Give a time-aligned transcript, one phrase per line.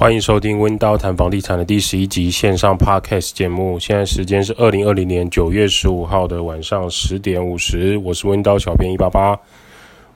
[0.00, 3.78] 欢迎收听温刀谈房地产的第十一集线上 Podcast 节目。
[3.78, 7.98] 现在时间是二零二零年九月十五号的晚上十点五十。
[7.98, 9.38] 我是温刀小编一八八。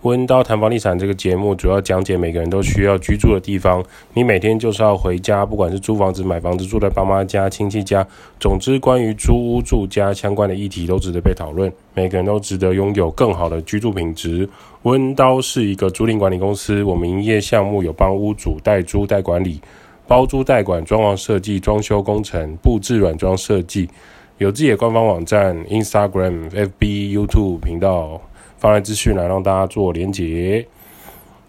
[0.05, 3.83] 温刀谈房地产这个节目主要讲解每个人都需要居住的地方。
[4.13, 8.07] 你每天就是要回家，不管是租房子、买房子、住在爸妈家、亲戚家，
[8.39, 11.73] 总之关于租屋住家相关的议题都值得被讨论。
[11.95, 14.47] 每个人都值得拥有更好的居住品质。
[14.83, 19.59] 温刀是一个租赁管理公司，我们营业项目有帮屋主代租代管理、
[20.07, 23.89] 包租代管、装潢设计、装修工程、布置软装设计，
[24.37, 28.21] 有自己的官方网站、Instagram、FB、YouTube 频道，
[28.65, 30.67] 放在资讯栏让大家做连结。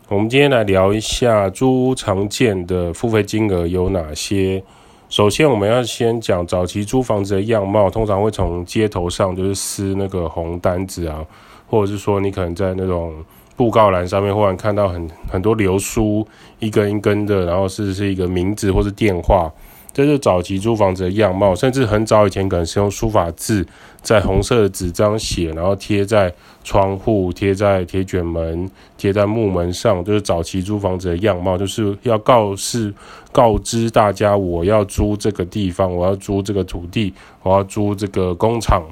[0.10, 4.62] 我们今天来聊一下租屋常见的付费金额有哪些。
[5.08, 11.26] 首先，我们要先讲早期租房子的样貌，通常会从街头上就是撕那个红单子啊。
[11.70, 13.14] 或者是说，你可能在那种
[13.55, 16.27] 布告栏上面忽然看到很很多流苏，
[16.60, 19.50] 一根一根的，然后是是一个名字或是电话，
[19.95, 21.55] 这是早期租房子的样貌。
[21.55, 23.65] 甚至很早以前可能是用书法字
[24.02, 26.32] 在红色的纸张写，然后贴在
[26.65, 32.93] 窗户、贴在铁卷门、贴在木门上，就是早期租房子的样貌，就是要告示、
[33.32, 38.84] 告知大家我要租这个地方，我要租这个土地，我要租这个工厂。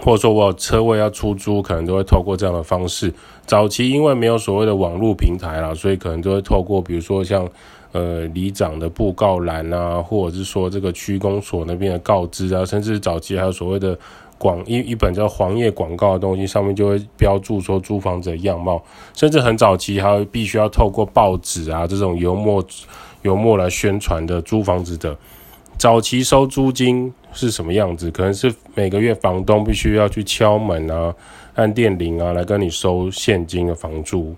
[0.00, 3.12] 或者说我车位要出租，可能都会透过这样的方式。
[3.46, 7.48] 早期因为没有所谓的网络平台啦，所以可能都会透过比如说像
[7.92, 13.98] 呃里长的布告栏啊，或者是说这个区公所那边的告知啊，甚至早期还有所谓的
[14.38, 18.82] 广一一本叫黄页广告的东西，上面就会标注说租房子的样貌。
[19.14, 22.64] 甚至很早期还必须要透过报纸啊这种油墨
[23.22, 25.16] 油墨来宣传的租房子的。
[25.78, 28.10] 早期收租金是什么样子？
[28.10, 31.14] 可能是每个月房东必须要去敲门啊、
[31.54, 34.34] 按电铃啊，来跟你收现金的房租。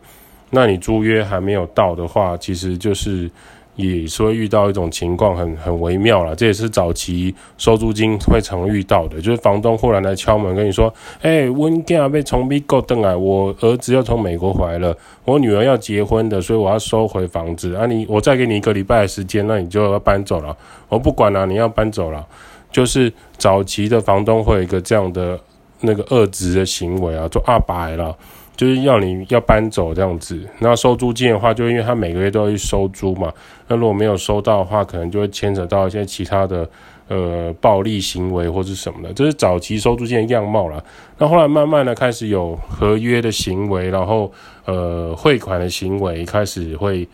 [0.51, 3.31] 那你租约还没有到的话，其实就是。
[3.77, 10.87] 也是会遇到一种情况，很很微妙啦，这也是早期收租金会常遇到的，就是房东忽然来敲门跟你说
[11.23, 17.85] ：“哎、欸，我囝被从美国回来，我儿子要从美国回来了，我女儿要结婚的，所以我要收回房子啊！
[17.85, 20.57] 你我再给你一个礼拜的时间，那你就要搬走了。
[20.89, 22.25] 我不管了、你要搬走了。”
[22.71, 25.37] 就是早期的房东会有一个这样的
[25.81, 28.17] 那个恶质的行为啊，做阿白了。
[28.57, 33.33] 就是要你要搬走这样子，那收租金的话，就因为他每个月都要去收租嘛，
[33.67, 36.69] 那如果没有收到的话，可能就会牵扯到一些其他的
[37.09, 40.83] 呃暴力行为或是什么的，这是早期收租金的样貌啦。
[41.19, 44.33] 那后来慢慢的开始有合约的行为，然后
[44.67, 47.09] 呃汇款的行为开始会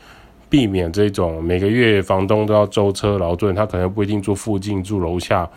[0.51, 5.49] 避免这种每个月房东都要舟车劳顿，他可能不一定住附近，住楼下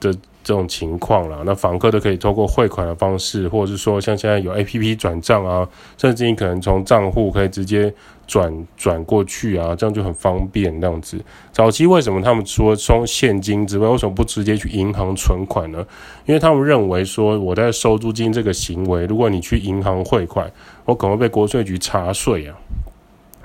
[0.00, 0.14] 的。
[0.44, 5.66] 这种情况啦，那房客都可以透过汇款的方式，或者是说像现在有 APP 转账啊，
[5.96, 7.92] 甚至你可能从账户可以直接
[8.26, 10.78] 转转过去啊，这样就很方便。
[10.80, 11.18] 这样子，
[11.50, 15.84] 早期为什么他们说收现金之外，为什么不直接去银行存款呢？
[16.26, 20.52] 因为他们认为说我在收租金这个行为，如果你去银行汇款，
[20.84, 22.54] 我可能会被国税局查税啊。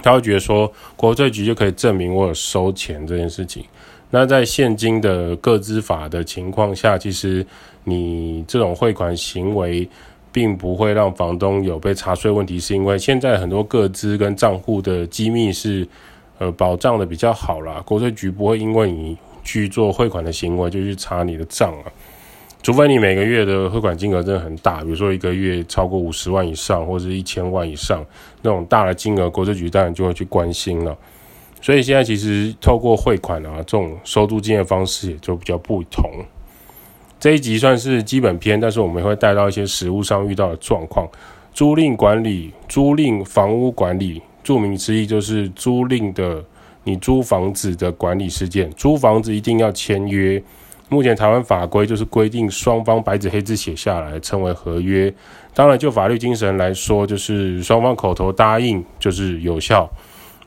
[0.02, 3.66] 他会觉得说国税局就可以证明我有收钱这件事情。
[4.12, 7.46] 那在现今的个资法的情况下，其实
[7.84, 9.88] 你这种汇款行为
[10.31, 15.88] 并不会让房东有被查税问题，是因为现在很多个资跟账户的机密是
[16.40, 21.86] 呃保障的比较好啦，国税局不会因为你去做汇款的行为就去查你的账啊，
[22.64, 28.03] 除非你每个月的汇款金额真的很大，比如说一个月超过五十万以上或者是一千万以上
[28.42, 30.98] 那种大的金额，国税局当然就会去关心了。
[31.62, 36.09] 所以现在其实透过汇款啊，这种收租金的方式也就比较不同。
[37.20, 41.08] 这一集算是基本篇，但是我们会带到一些实务上遇到的状况。
[41.53, 46.42] 租赁管理、租赁房屋管理，著名之一就是租赁的
[46.86, 48.72] 你租房子的管理事件。
[48.78, 50.42] 租房子一定要签约，
[50.88, 55.14] 目前台湾法规就是规定双方白纸黑字写下来，称为合约。
[55.53, 59.90] 当然，就法律精神来说，就是双方口头答应就是有效。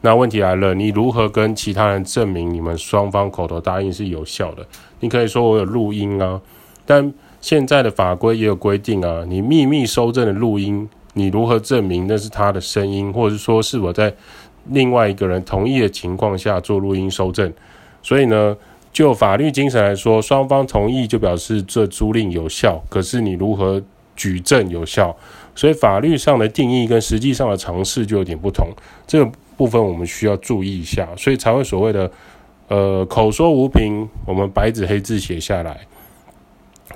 [0.04, 4.66] 那问题来了，你如何跟其他人证明你们双方口头答应是有效的？
[4.98, 6.40] 你可以说我有录音啊，
[6.84, 14.12] 但现在的法规也有规定啊，你秘密收证的录音，你如何证明那是他的声音，或者是说是我在
[14.66, 17.52] 另外一个人同意的情况下做录音收证？
[18.02, 18.56] 所以呢，
[18.92, 23.80] 就法律精神来说，双方同意就表示这租赁有效，可是你如何
[24.16, 25.16] 举证有效？
[25.54, 28.66] 所以法律上的定义跟实际上的尝试就有点不同。
[29.06, 29.30] 这个。
[29.62, 32.10] 部分我们需要注意一下，所以才会所谓的
[32.66, 35.78] 呃口说无凭，我们白纸黑字写下来。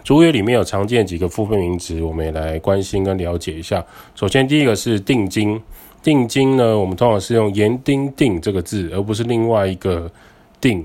[0.03, 3.87] 租约里面有常见几个付费名词，我们也来关心跟了解一下。
[4.17, 5.63] 首先第一个是定金，
[6.03, 10.11] 定金呢，我们通常是用言丁定这个字，而不是另外一个
[10.61, 10.85] 定。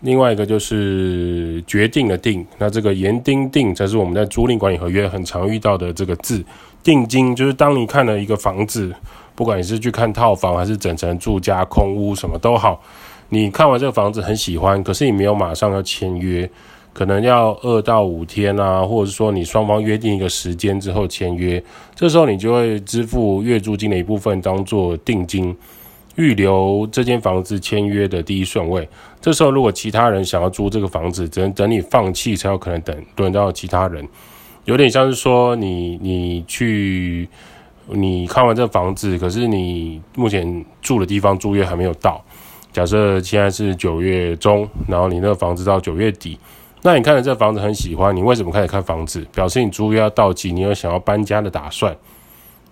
[0.00, 2.46] 另外一个就是决定的定。
[2.58, 6.44] 那这个言丁定才是我们在租赁管理合约很常遇到的这个字。
[6.82, 8.94] 定金就是当你看了一个房子，
[9.34, 12.80] 不管你是去看套房还是整层住家、空屋，什么都好，
[13.30, 16.48] 你看完这个房子很喜欢，可是你没有马上要签约。
[16.92, 21.62] 可能要二到五天啊，或者是说你双方约定一个时间之后签约，
[21.94, 25.54] 这时候你就会支付月租金的一部分当做定金，
[26.16, 28.86] 预留这间房子签约的第一顺位。
[29.20, 34.06] 这时候如果其他人想要租这个房子，只能等你放弃才有可能等轮到其他人。
[34.64, 37.28] 有点像是说你你去
[37.86, 42.20] 你看完这房子，可是你目前住的地方租约还没有到。
[42.72, 46.38] 假设现在是九月中，然后你那个房子到九月底。
[46.82, 49.26] 那你看了这房子很喜欢，你为什么开始看房子？
[49.34, 51.96] 表示你租约要到期，你有想要搬家的打算。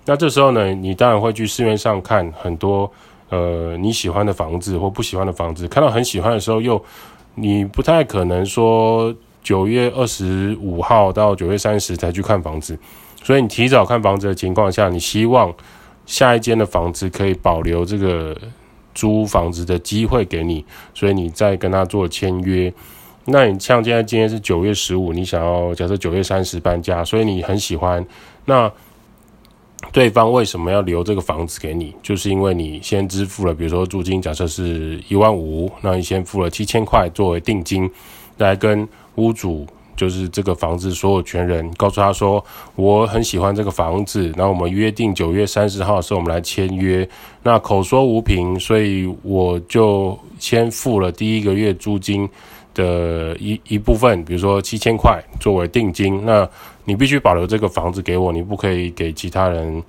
[0.04, 2.90] 那这时候呢，你当然会去市面上看很多
[3.34, 5.66] 呃你喜欢的房子或不喜欢的房子。
[5.66, 6.82] 看到很喜欢的时候，又
[7.34, 12.78] 你不太可能说九月二十五号到九月三十才去看房子，
[13.22, 15.52] 所以你提早看房子的情况下，你希望
[16.06, 18.36] 下一间的房子可以保留这个
[18.94, 20.64] 租房子的机会给你，
[20.94, 22.72] 所以你再跟他做签约。
[23.26, 28.04] 那你像现在今天是九月十五，你想要假设九月三十搬家，所以你很喜欢。
[28.44, 28.70] 那
[29.92, 31.94] 对方为什么要留这个房子给你？
[32.02, 37.90] 就是因为你先支付了，比如说租金，假设是一万五，那你先付了七千块作为定金，
[38.38, 39.66] 来跟屋主，
[39.96, 42.44] 就是这个房子所有权人，告诉他说
[42.74, 47.08] 我很喜欢这个房子，然后我们约定九月三十号的时候我们来签约。
[47.42, 52.28] 那口说无凭，所以我就先付了第一个月租金。
[52.76, 56.44] 的一一部分，比如说七千块作为定金，那
[56.84, 59.82] 你必须保留这个房子给我，你不可以给其他人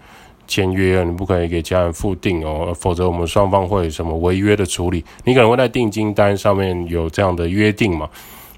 [0.47, 5.03] 签约，你不可以给其他人付定哦，否则我们双方会什么违约的处理。
[5.24, 8.09] 你可能会在定金单上面有这样的约定嘛？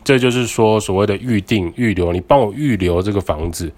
[0.04, 3.72] 这就是说所谓的预定预留，你帮我预留这个房子。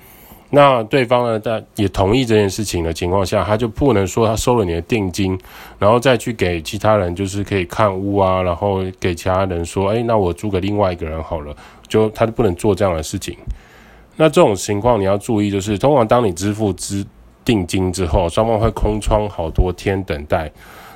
[0.52, 5.38] 那对方呢，在也同意这件事情的情况下，他就不能说他收了你的定金，
[5.78, 11.56] 然后再去给其他人，就是可以看屋啊，然后给其他人说，哎，那我租给另外一个人好了，
[11.88, 13.38] 就他就不能做这样的事情。
[14.22, 17.06] 那这种情况你要注意，就是通常当你支付支
[17.46, 20.52] 定金之后，双方会空窗好多天等待，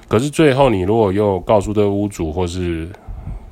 [0.09, 2.89] 可是最后你如果又告诉这屋主，或是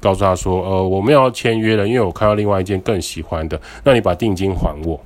[0.02, 5.00] 告诉他说，呃，我们要签约了，因为我看到另外一间更喜欢的，那你把定金还我。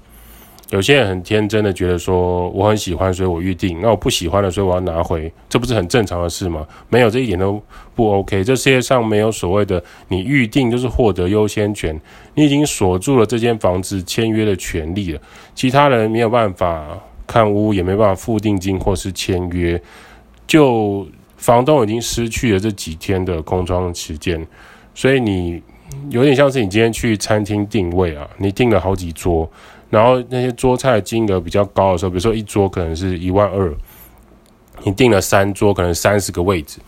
[0.72, 3.80] 有些人很天真的觉得说，我很喜欢，所以我预定。
[3.82, 6.66] 那我不喜欢了，所以我要拿回，这不是很正常的事吗？
[6.90, 7.62] 没有，这一点都
[7.94, 8.44] 不 OK。
[8.44, 12.00] 这世界上没有所谓的你预定就是获得优先权，
[12.34, 15.22] 你已经锁住了这间房子签约的权利了，
[15.54, 19.80] 其他人没有办法看屋，也没办法付定金或是签约，
[20.48, 21.08] 就
[21.38, 24.46] 房东已经失去了这几天的空窗时间，
[24.96, 25.62] 所以你
[26.10, 29.48] 有点像是你今天去餐厅订位啊，你订了好几桌。
[29.96, 33.74] 然后那些桌菜金额比较高的时候，比如说一桌可能是一万二，
[34.84, 36.80] 你订了三桌，可能三十个位置，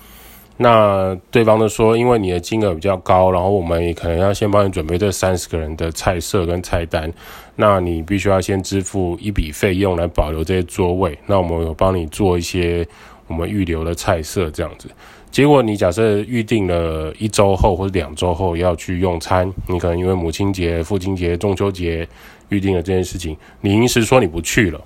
[0.58, 7.10] 那对方就说，因为你的金额比较高，然后我们也可能要先帮你准备这三十个人的菜色跟菜单，
[7.56, 12.86] 那你必须要先支付一笔费用来保留这些桌位，那我们有帮你做一些
[13.28, 14.90] 我们预留的菜色这样子。
[15.32, 22.06] 结果你假设预定了一周后或者两周后要去用餐，你可能因为母亲节、父亲节、中秋节。
[22.50, 24.82] 预定了这件事情，你临时说你不去了，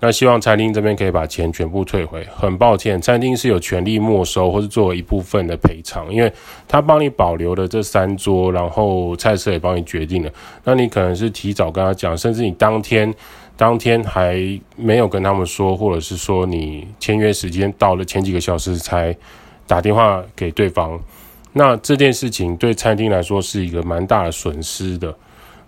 [0.00, 2.22] 那希望餐厅这边可以把钱全部退回。
[2.34, 6.32] 很抱歉，餐厅是有权利没收或是作为一部分的赔偿，因为
[6.68, 10.30] 他帮你保留了这三桌，然后菜色也帮你决定了。
[10.64, 13.12] 那你可能是提早跟他讲，甚至你当天
[13.56, 14.36] 当天还
[14.76, 19.16] 没有跟他们说，或者是说你签约时间到了前几个小时才
[19.66, 21.00] 打电话给对方，
[21.54, 25.16] 那这件事情对餐厅来说是一个蛮大的损失的。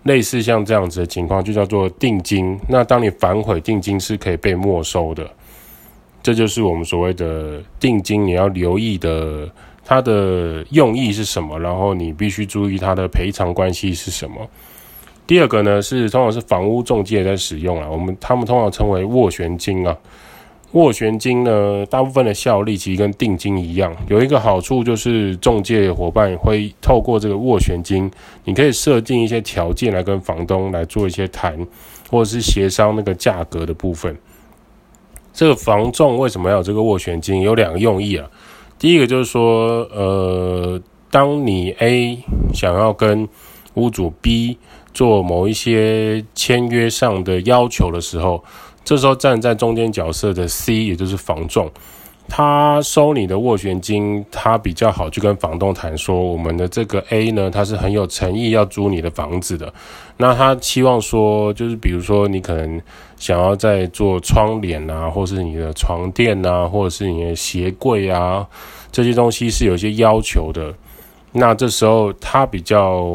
[0.09, 2.59] 类似像这样子的情况，就叫做定金。
[2.67, 5.29] 那当你反悔，定金是可以被没收的。
[6.23, 9.47] 这就是我们所谓的定金，你要留意的，
[9.85, 11.59] 它的用意是什么？
[11.59, 14.35] 然后你必须注意它的赔偿关系是什么。
[15.27, 19.95] 第二个呢，是通常是房屋中介在使用啊，我们他们通常称为斡旋金啊。
[20.71, 28.09] 斡旋金呢，大部分的效力其实跟定金一样，有一个好处就是中介伙伴会透过这个斡旋金，
[28.43, 31.57] 你可以设定一些条件来跟房东来做一些谈，
[32.11, 34.15] 或者是协商那个价格的部分。
[35.33, 37.41] 这个房仲为什么要有这个斡旋金？
[37.41, 38.29] 有两个用意啊。
[38.77, 42.19] 第一个就是说，呃，当你 A
[42.53, 43.27] 想要跟
[43.73, 44.59] 屋主 B
[44.93, 48.43] 做某一些签约上的要求的时候。
[48.89, 51.69] 这时候站在中间角色的 C，也就是房仲。
[52.27, 59.71] 他收你的斡旋金，他比较好去跟房东谈说，我们的这个 A 呢，他是很有诚意要租你的房子的。
[60.17, 62.81] 那他期望说，就是比如说你可能
[63.15, 68.47] 想要在做窗帘啊，或是你的床垫啊，或者是你的鞋柜啊，
[68.91, 70.73] 这些东西是有一些要求的。
[71.31, 73.05] 那这时候他比较。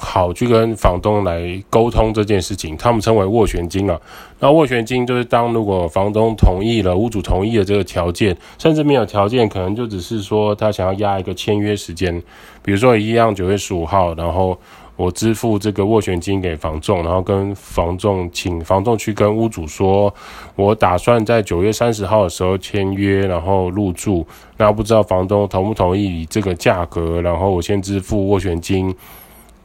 [0.00, 4.00] 好，去跟房东来沟通这件事情，他们称为斡旋金了。
[4.38, 12.22] 那斡旋金就是当如果房东同意了，屋主同意了这个条件，甚至没有条件，可能就只是说他想要压一个签约时间，
[12.62, 14.56] 比如说一样九月十五号，然后
[14.94, 20.14] 我支付这个斡旋金给房仲，然后跟房仲请房仲去跟屋主说，
[20.54, 24.24] 我打算在九月三十号的时候签约，然后入住。
[24.58, 28.94] 那不知道房东同不同意以这个价格，然后我先支付斡旋金。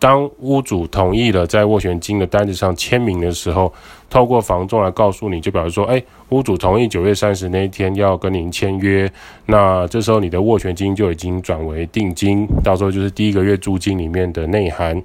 [0.03, 3.73] 当屋主同意了在斡旋金的单子上签名的时候，
[4.09, 9.09] 透过房仲来告诉你，就表示说，哎，屋主同意九月三十那一天要跟您签约，
[9.45, 15.01] 那这时候你的斡旋金就已经转为定金，到时候就是第一个月租金里面的内涵。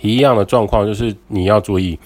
[0.00, 1.98] 一样的状况就是你要注意，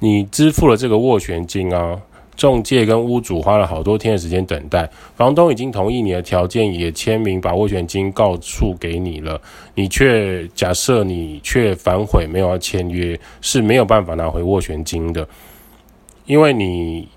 [0.00, 1.98] 你支付了这个斡旋金啊。
[2.36, 9.40] 中介跟屋主花了好多天的时间等待，房东已经同意你的条件，也签名把斡旋金告诉给你了，
[9.74, 15.26] 你却假设你却反悔没有要签约，是没有办法拿回斡旋金的，
[16.26, 17.08] 因为你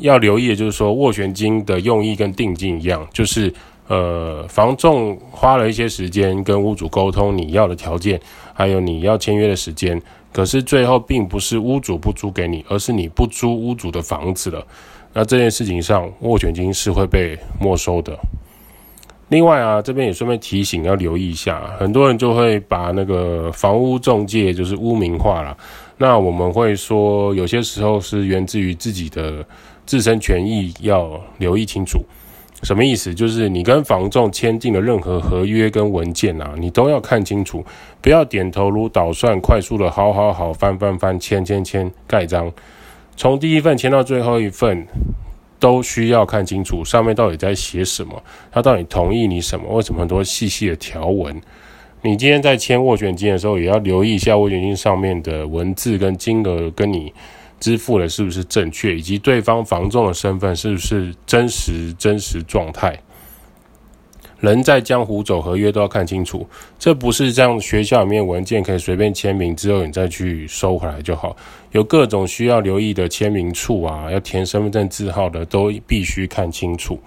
[0.00, 3.52] 要留意的就是说，斡旋金的用意跟定金一样，就是
[3.88, 8.20] 呃，房仲花了一些时间跟屋主沟通你要的条件，
[8.52, 10.00] 还有你要签约的时间。
[10.32, 14.66] 可是最后并不是屋主不租给你，而是你不租屋主的房子了。
[15.12, 18.18] 那这件事情上，斡旋金是会被没收的。
[19.28, 25.56] 另外啊，这边也顺便提醒要留意一下，很多人就会把那个房屋中介就是污名化了。
[25.98, 29.46] 那我们会说，有些时候是源自于自己的
[29.86, 32.04] 自身权益，要留意清楚。
[32.64, 33.14] 什么意思？
[33.14, 37.62] 就是你跟房仲签订的任何合约跟文件啊，你都要看清楚，
[38.00, 42.50] 不要点头如捣蒜，快速的好好好翻翻翻，签签签盖章，
[43.16, 44.86] 从第一份签到最后一份，
[45.60, 49.68] 都需要看清楚上面到底在写什么，他到底同意你什么？
[49.76, 51.38] 为什么很多细细的条文？
[52.00, 57.12] 你今天在签斡旋金的时候，也要留意一下斡旋金上面的文字跟金额，跟你。
[57.64, 62.94] 支付的是不是正确，以及对方房仲的身份是不是真实真实状态？
[64.40, 66.46] 人在江湖走，合约都要看清楚。
[66.78, 71.34] 这不是这样，学校里面文件可以随便签名之后你再去收回来就好。
[71.72, 77.00] 有各种需要留意的签名处啊，要填身份证字号的都必须看清楚。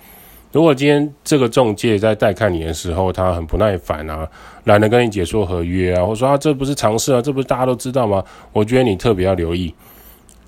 [0.52, 4.28] 如果今天这个中介在带看你的时候，他很不耐烦啊，
[4.64, 8.24] 懒得跟你解说合约啊，或说啊这不是常识啊，这不是大家都知道吗？
[8.52, 9.72] 我觉得你特别要留意。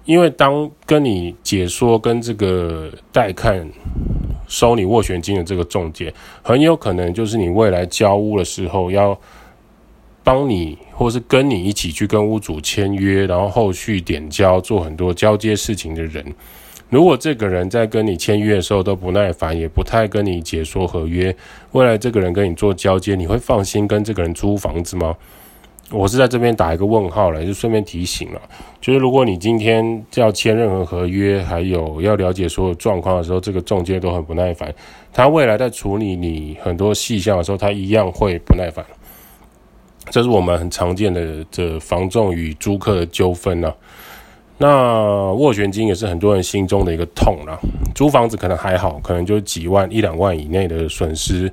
[0.09, 3.69] 因为当跟你解说跟这个带看
[4.47, 6.11] 收你斡旋金的这个中介，
[6.41, 9.15] 很有可能就是你未来交屋的时候要
[10.23, 16.25] 帮你，或是跟你一起去跟屋主签约，然后后续点交做很多交接事情的人。
[16.89, 21.35] 如果这个人在跟你签约的时候都不耐烦，也不太跟你解说合约，
[21.73, 25.15] 未来这个人跟你做交接，你会放心跟这个人租房子吗？
[25.91, 28.39] 我是在这边打一个问号了，就顺便提醒了，
[28.79, 34.73] 就是如果你今天要签任何合约，还有要了解所有状况的时候，这个中介都很不耐烦，
[35.11, 38.85] 他未来在处理你很多细项的时候，他一样会不耐烦。
[40.11, 43.75] 这是我们很常见的这房仲与租客的纠纷了。
[44.57, 44.67] 那
[45.33, 47.59] 斡旋金也是很多人心中的一个痛了。
[47.95, 51.51] 租房子可能还好，可能就几万一两万以内的损失。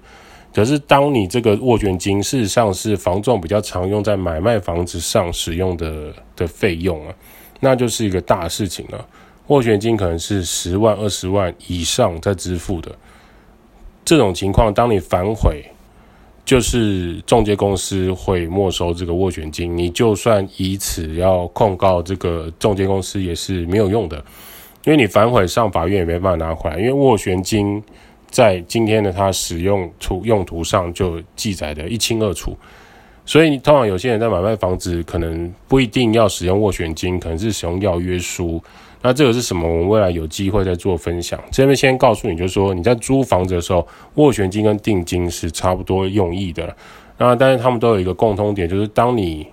[0.56, 7.14] 可是，当你这个斡旋金事实上是房仲比较常用在买卖房子上使用的的费用啊，
[7.60, 9.06] 那就是一个大事情了。
[9.48, 12.90] 斡旋金可能是十万、二十万以上在支付的。
[14.02, 15.62] 这种情况，当你反悔，
[16.42, 19.76] 就是中介公司会没收这个斡旋金。
[19.76, 24.16] 你就算以此要控告这个中介公司，也是没有用的，
[24.86, 27.84] 因为你反悔上法院也没办法拿回来，因为斡旋金。
[28.36, 32.54] 在今天的它使用途用途上就记载得一清二楚，
[33.24, 38.62] 所以通常有些人在买卖房子，可能不一定要使用斡旋金，可能是使用要约书。
[39.00, 39.66] 那这个是什么？
[39.66, 41.40] 我们未来有机会再做分享。
[41.50, 46.76] 这边先告诉你，就是说你在租房子的时候，斡旋金跟定金是差不多用意的。
[47.16, 49.46] 那但是他们都有一个共通点，就是当你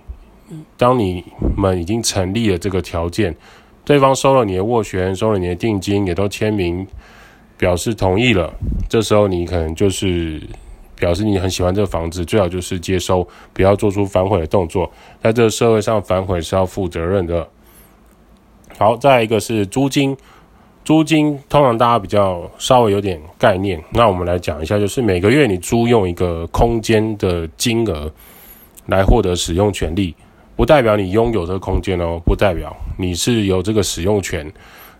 [0.76, 1.24] 当你
[1.56, 3.34] 们已经成立了这个条件，
[3.82, 6.86] 对方收了你的斡旋，收了你的定金，也都签名。
[7.56, 8.52] 表示同意了，
[8.88, 10.42] 这时候你可能就是
[10.96, 14.90] 表示你很喜欢这个房子，最好就是接收，不要做出反悔的动作。
[15.22, 17.48] 在这个社会上，反悔是要负责任的。
[18.78, 20.16] 好，再一个是租金，
[20.84, 28.12] 租金通常大家比较稍微有点概念，那我们来讲一下，就是每个月你租用一个空间的金额
[28.86, 30.12] 来获得使用权利，
[30.56, 34.52] 不代表你拥有这个空间哦，不代表你是有这个使用权。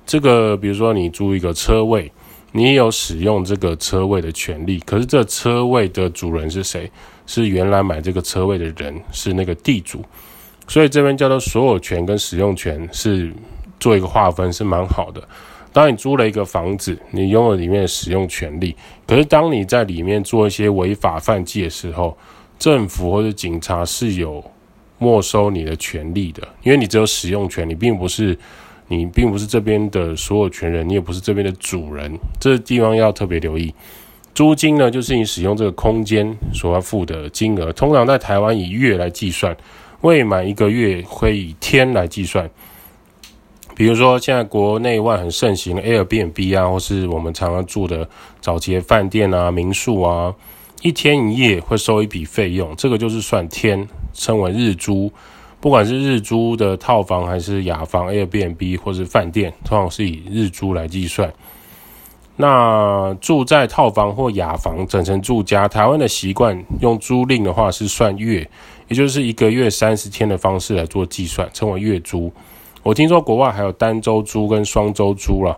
[0.07, 2.11] 这个比如说你租一个车位，
[2.57, 6.89] 你有使用这个车位的权利，可是这车位的主人是谁？
[7.27, 10.05] 是原来买这个车位的人，是那个地主。
[10.69, 13.35] 所以这边叫做所有权跟使用权是
[13.81, 15.21] 做一个划分，是蛮好的。
[15.73, 18.77] 当你租了一个房子，你拥有里面的使用权利。
[19.05, 22.17] 可是当你在里面做一些违法犯纪的时候，
[22.57, 24.45] 政府或者警察是有
[24.99, 28.39] 没收你的权利的，因为你只有使用权，你并不是
[28.89, 32.19] 你并不是这边的所有权人，你也不是这边的主人。
[32.39, 33.75] 这地方要特别留意。
[34.35, 37.73] 租金呢，就是你使用这个空间所要付的金额。
[37.73, 39.57] 通常在台湾以月来计算，
[40.01, 42.51] 未满一个月会以天来计算。
[43.77, 48.09] 比如说，现在国内外很盛行 Airbnb 啊，或是我们常常住的
[48.41, 50.35] 早期饭店啊、民宿啊，
[50.83, 55.13] 一天一夜会收一笔费用，这个就是算天，称为日租。
[55.65, 61.33] 不管是日租的套房还是雅房 Airbnb 或是饭店，通常是以日租来计算。
[62.37, 68.47] 那住在套房或雅房整成住家，台湾的习惯用租赁的话是算月，
[68.89, 72.31] 也就是一个月三十天的方式来做计算，称为月租。
[72.83, 75.57] 我听说国外还有单周租跟双周租了，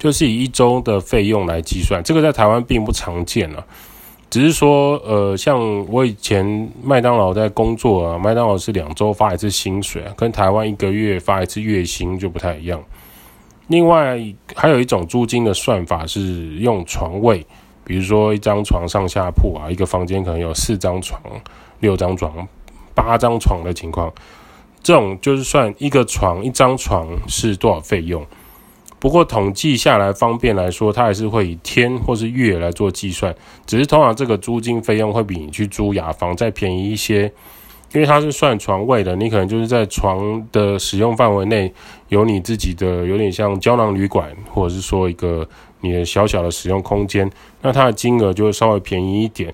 [0.00, 3.64] 就是以一周的费用来计算，这个在台湾并不常见了。
[4.34, 12.82] 只是说，呃，像我以前麦当劳在工作啊，麦当劳是两周发一次薪水啊，跟台湾一个月发一次月薪就不太一样。
[13.68, 14.18] 另外
[14.56, 17.46] 还有一种租金的算法是用床位，
[17.84, 21.22] 比如说一张床上下铺啊，一个房间可能有四张床、
[21.78, 22.44] 六张床、
[22.92, 24.12] 八张床的情况。
[24.82, 28.26] 这种就是算一个床，一张床是多少费用。
[29.04, 33.36] 不过统计下来方便来说，它还是会以天或是月来做计算。
[33.66, 37.30] 只是通常这个租金费用会比你去租雅房再便宜一些，
[37.92, 41.70] 因为它是算床位的，你可能就是在床的使用范围内
[42.08, 45.46] 有你自己的，有点像胶囊旅馆，或者是说一个
[45.82, 49.52] 你的小小的使用空间，那它的金额就会稍微便宜一点。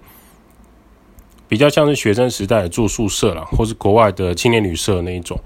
[1.49, 5.37] 比较像是学生时代住宿舍啦，或是国外的青年旅社那一种。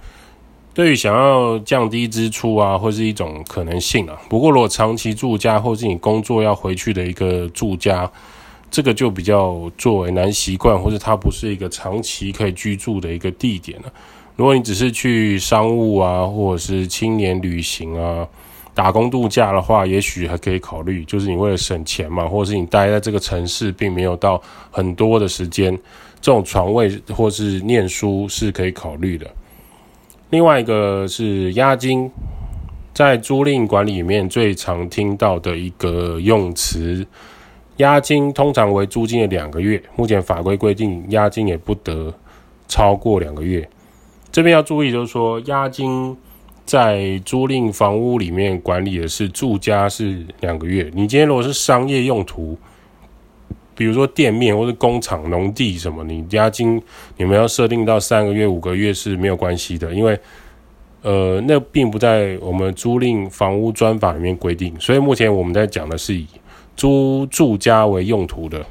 [0.75, 4.21] 对于想要降低支出啊，或是一种可能性啊。
[4.29, 8.11] 不过如果长期住家，或是你工作要回去的一个住家，
[8.71, 13.93] 这个就比较作为难习惯，或是它不是一个长期可以居住的一个地点了。
[14.35, 18.27] 如果你只是去商务啊，或者是青年旅行啊。
[18.77, 25.73] 打工度假的话，也许还可以考虑，就是你为了省钱嘛，或者是你待在这个城市并没有到很多的时间，
[26.21, 29.31] 这种床位或是念书是可以考虑的。
[30.35, 32.11] 另外一个是押金，
[32.93, 37.07] 在租赁管理里面最常听到的一个用词，
[37.77, 42.13] 押金通常为租金的两个月，目前法规规定押金也不得
[42.67, 43.71] 超过两个月。
[44.33, 46.17] 这边要注意，就是说押金。
[46.67, 52.59] 在租赁房屋里面管理的是住家是两个月，你今天如果是商业用途，
[53.77, 56.81] 比如说店面或者工厂、农地什么，你押金
[57.17, 60.19] 你们要设定到三个月、五个月是没有关系的，因为
[61.03, 66.27] 呃，那并不在我们租赁房屋专法里面规定，所以目前我们在讲的是以
[66.77, 68.65] 租住家为用途的。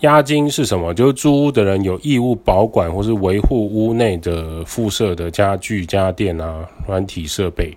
[0.00, 0.94] 押金是什么？
[0.94, 7.76] 就是租屋的人有义务保管或是维护屋内的附设的家具、家电啊、软体设备。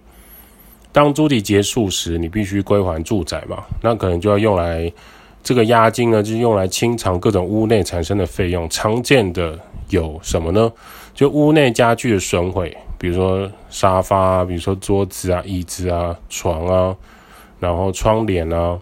[0.91, 3.63] 当租期结束时，你必须归还住宅嘛？
[3.81, 4.91] 那可能就要用来
[5.43, 8.69] 这个押金呢，就是用来清偿各种屋内产生的费用。
[8.69, 9.57] 常见的
[9.89, 10.71] 有什么呢？
[11.13, 16.95] 就屋内家具的损毁，比如说沙发啊，比如说桌子啊、椅子啊、床啊，
[17.59, 18.79] 然后窗帘啊，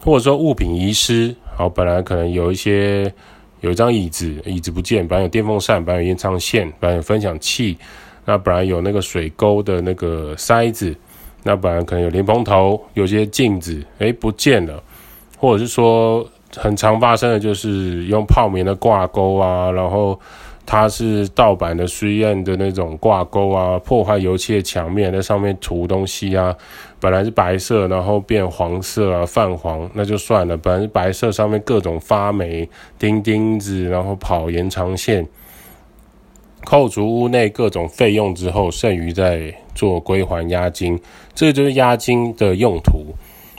[0.00, 1.34] 或者说物品遗失。
[1.56, 3.12] 好，本来可能有一些
[3.60, 7.76] 有一张椅子，椅子不见，本来有电风扇，本来有延长线，本来有分享器，
[8.24, 10.94] 那本来有那个水沟的那个塞子，
[11.42, 14.82] 那本来可能有莲蓬头，有些镜子，诶，不见了，
[15.38, 20.18] 或者是说很常发生的就是用泡棉的挂钩啊，然后。
[20.66, 26.56] 它是盗版的 3M 的那种挂钩啊，破坏油漆的墙面，在上面涂东西啊，
[26.98, 30.56] 本来是白色，然后变黄色啊，泛黄，那就算了。
[30.56, 32.66] 本来是白色，上面各种发霉，
[32.98, 35.28] 钉钉子，然后跑延长线，
[36.64, 40.98] 扣除屋内各种费用之后，剩余再做归还押金，
[41.34, 43.14] 这就是押金的用途。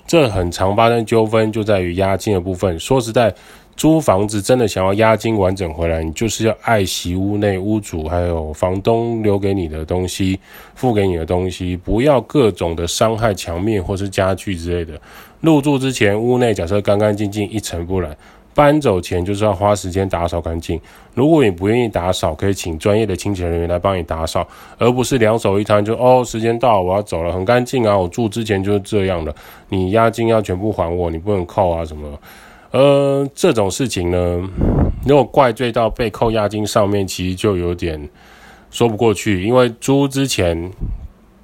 [0.07, 2.79] 这很常发生纠纷，就在于押金的部分。
[2.79, 3.33] 说实在。
[3.77, 10.39] 租房子真的想要押金完整回来，你就是要爱惜屋内屋主还有房东留给你的东西，
[10.75, 14.97] 付给你的东西，不要各种的伤害墙面或是家具之类的。
[15.41, 18.15] 入住之前，屋内假设干干净净，一尘不染。
[18.55, 20.79] 搬走前就是要花时间打扫干净。
[21.13, 27.95] 如果你不愿意打扫，可以请专业的清洁人员来帮你打扫，而不是两手一摊就哦，时间到了，我要走了，很干净啊。
[27.95, 29.35] 我住之前就是这样的，
[29.67, 32.17] 你押金要全部还我，你不能扣啊什么。
[32.71, 34.41] 呃，这种事情呢，
[35.05, 38.09] 如果怪罪到被扣押金上面，其实就有点
[38.71, 40.71] 说不过去，因为租之前。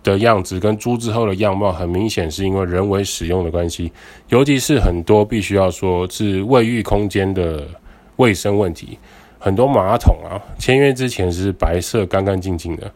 [0.04, 3.92] 的样子跟租之后的样貌，很明显是因为人为使用的关系，
[4.30, 7.68] 尤其是很多必须要说是卫浴空间的
[8.16, 8.98] 卫生问题，
[9.38, 12.92] 很多马桶啊，签约之前是白色干干净净的，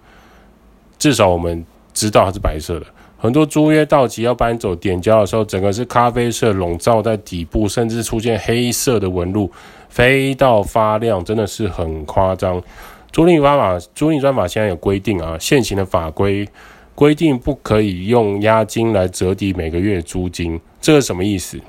[0.97, 2.85] 至少我们知道它是白色的。
[3.17, 9.51] 很多租约到期要搬走点交的时候，整个是咖啡色笼罩在底部，甚至出现黑色的纹路，
[9.89, 12.61] 飞到发亮，真的是很夸张。
[13.11, 16.47] 租赁专法，租赁专法现在有规定啊，现行的法规。
[16.95, 21.59] 规定不可以用押金来折抵每个月租金，这个什么意思？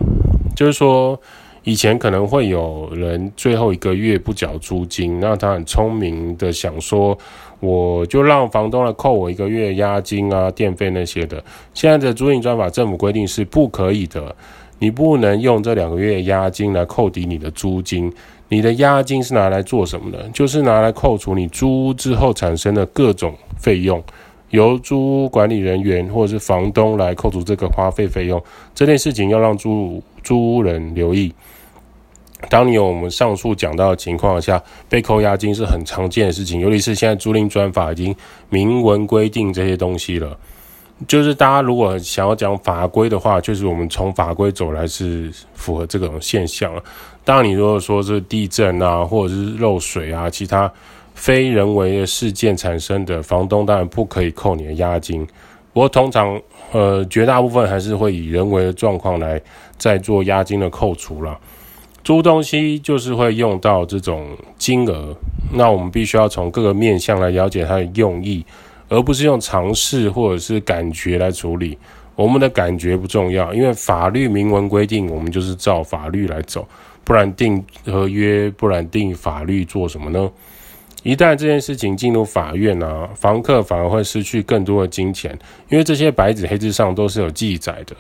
[0.55, 1.21] 就是说，
[1.65, 7.19] 以前可能会有人最后一个月不缴租金，那他很聪明的想说，
[7.59, 11.43] 我就让房东来扣我一个月押金啊、电费那些的。
[11.75, 14.35] 现在的租赁专法政府规定是不可以的，
[14.79, 18.13] 你不能用这两个月押金来扣抵你的租金。
[18.49, 20.23] 你的押金是拿来做什么的？
[20.33, 24.01] 就是拿来扣除你租屋之后产生的各种费用。
[24.51, 28.43] 由租屋管理人员或者是房东来扣除这个花费费用，
[28.75, 31.33] 这件事情要让租租屋人留意。
[32.49, 38.15] 当你有我们上述讲到的情况下，被扣押金是很常见的事情，尤其是现在租赁专法已经
[38.51, 40.37] 明文规定这些东西了。
[41.09, 46.83] 就是大家如果想要讲法规的话，就是我们从法规走来是符合这种现象了。
[47.25, 50.71] 当然，你如果说是地震啊，或者是漏水啊，其他。
[51.17, 55.27] 非人为的事件产生的，房东当然不可以扣你的押金。
[55.73, 59.41] 不过通常，呃，绝大部分还是会以人为的状况来
[59.77, 61.37] 再做押金的扣除啦。
[62.05, 65.17] 租东西就是会用到这种金额，
[65.53, 68.45] 那我们必须要从各个面向来了解它的用意，
[68.89, 71.77] 而不是用常识或者是感觉来处理。
[72.15, 76.67] 我们的感觉不重要，因为法律明文规定，我们就是照法律来走，
[77.05, 80.31] 不然订合约，不然订法律做什么呢？
[81.07, 85.31] 一旦这件事情进入法院啊，房客反而会失去更多的金钱，
[85.69, 87.95] 因为这些白纸黑字上都是有记载的，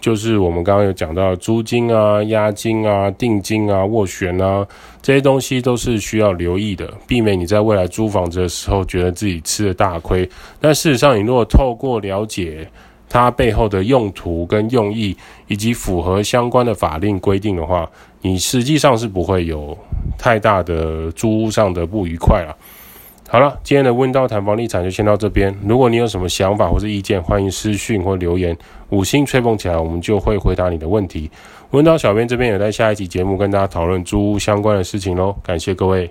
[0.00, 4.64] 就是我们刚刚有讲到租金啊、押金啊、定金啊、斡旋啊
[5.02, 10.30] 这些东西都是需要留意的，避免你在未来租房子的时候觉得自己吃了大亏。
[10.60, 12.70] 但事实上，你如果透过了解
[13.08, 15.16] 它背后的用途跟用意，
[15.48, 17.90] 以及符合相关的法令规定的话，
[18.24, 19.78] 你实际上是不会有。
[20.16, 22.56] 太大的租屋上的不愉快了。
[23.28, 25.54] 好了，今天的问道谈房地产就先到这边。
[25.66, 28.56] 如果你有什么想法或是意见，欢迎私讯或留言，
[28.90, 31.30] 五星吹捧起来，我们就会回答你的问题。
[31.72, 35.34] 问道小编这边也在下一期节目跟大家讨论租屋相关的事情喽。
[35.42, 36.10] 感谢各位。